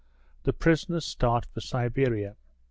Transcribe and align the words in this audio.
THE 0.45 0.53
PRISONERS 0.53 1.05
START 1.05 1.45
FOR 1.45 1.61
SIBERIA. 1.61 2.35